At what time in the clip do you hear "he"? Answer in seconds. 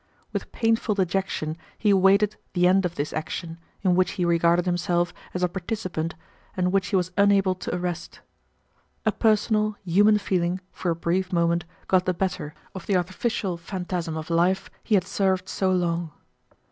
1.77-1.91, 4.13-4.25, 6.87-6.95, 14.83-14.95